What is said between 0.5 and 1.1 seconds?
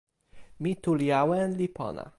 mi tu li